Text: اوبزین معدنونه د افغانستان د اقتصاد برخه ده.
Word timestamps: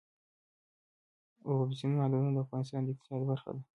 اوبزین 1.47 1.91
معدنونه 1.99 2.29
د 2.33 2.37
افغانستان 2.45 2.81
د 2.83 2.87
اقتصاد 2.93 3.21
برخه 3.29 3.49
ده. 3.55 3.61